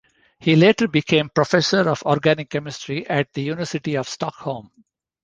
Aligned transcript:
He 0.39 0.55
later 0.55 0.87
became 0.87 1.29
professor 1.29 1.87
of 1.87 2.01
organic 2.07 2.49
chemistry 2.49 3.07
at 3.07 3.31
the 3.33 3.43
University 3.43 3.93
of 3.97 4.09
Stockholm. 4.09 4.71